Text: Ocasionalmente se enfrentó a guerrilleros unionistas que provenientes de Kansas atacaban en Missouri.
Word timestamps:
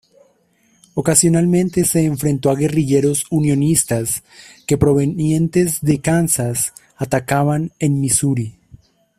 Ocasionalmente 0.95 1.83
se 1.85 2.03
enfrentó 2.05 2.49
a 2.49 2.55
guerrilleros 2.55 3.23
unionistas 3.29 4.23
que 4.65 4.75
provenientes 4.75 5.79
de 5.81 6.01
Kansas 6.01 6.73
atacaban 6.97 7.71
en 7.77 8.01
Missouri. 8.01 8.55